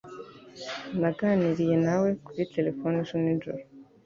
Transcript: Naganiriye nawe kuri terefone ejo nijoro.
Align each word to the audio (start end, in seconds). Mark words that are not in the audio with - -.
Naganiriye 0.99 1.75
nawe 1.85 2.07
kuri 2.25 2.41
terefone 2.53 2.95
ejo 3.03 3.15
nijoro. 3.23 3.61